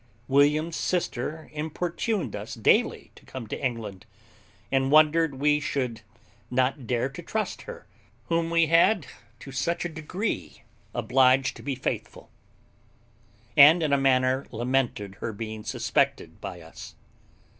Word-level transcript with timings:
William's 0.27 0.75
sister 0.77 1.47
importuned 1.53 2.35
us 2.35 2.55
daily 2.55 3.11
to 3.13 3.23
come 3.23 3.45
to 3.45 3.63
England, 3.63 4.07
and 4.71 4.89
wondered 4.91 5.35
we 5.35 5.59
should 5.59 6.01
not 6.49 6.87
dare 6.87 7.07
to 7.07 7.21
trust 7.21 7.61
her, 7.69 7.85
whom 8.25 8.49
we 8.49 8.65
had 8.65 9.05
to 9.39 9.51
such 9.51 9.85
a 9.85 9.89
degree 9.89 10.63
obliged 10.95 11.55
to 11.55 11.61
be 11.61 11.75
faithful; 11.75 12.31
and 13.55 13.83
in 13.83 13.93
a 13.93 13.97
manner 13.99 14.47
lamented 14.51 15.13
her 15.21 15.31
being 15.31 15.63
suspected 15.63 16.41
by 16.41 16.61
us. 16.61 16.95